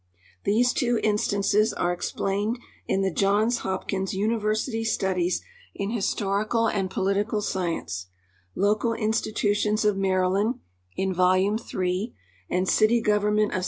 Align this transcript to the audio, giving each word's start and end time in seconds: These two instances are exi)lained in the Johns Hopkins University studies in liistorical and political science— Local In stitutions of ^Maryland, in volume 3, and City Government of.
These 0.45 0.73
two 0.73 0.99
instances 1.03 1.73
are 1.73 1.95
exi)lained 1.95 2.57
in 2.87 3.03
the 3.03 3.11
Johns 3.13 3.59
Hopkins 3.59 4.15
University 4.15 4.83
studies 4.83 5.43
in 5.75 5.91
liistorical 5.91 6.73
and 6.73 6.89
political 6.89 7.39
science— 7.39 8.07
Local 8.55 8.93
In 8.93 9.13
stitutions 9.13 9.85
of 9.85 9.97
^Maryland, 9.97 10.57
in 10.95 11.13
volume 11.13 11.59
3, 11.59 12.15
and 12.49 12.67
City 12.67 12.99
Government 12.99 13.53
of. 13.53 13.59